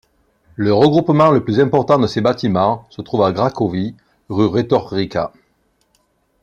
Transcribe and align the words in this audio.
Le 0.55 0.73
regroupement 0.73 1.29
le 1.29 1.43
plus 1.43 1.59
important 1.59 1.99
de 1.99 2.07
ses 2.07 2.21
bâtiments 2.21 2.87
se 2.89 3.03
trouve 3.03 3.21
à 3.23 3.31
Cracovie, 3.31 3.93
rue 4.29 4.47
Retoryka. 4.47 5.31